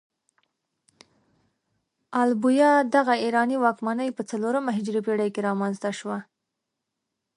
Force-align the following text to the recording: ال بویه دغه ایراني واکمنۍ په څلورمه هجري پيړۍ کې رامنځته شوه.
ال 2.21 2.31
بویه 2.41 2.71
دغه 2.95 3.13
ایراني 3.23 3.57
واکمنۍ 3.59 4.09
په 4.13 4.21
څلورمه 4.29 4.71
هجري 4.77 5.01
پيړۍ 5.05 5.29
کې 5.33 5.45
رامنځته 5.47 5.89
شوه. 5.99 6.17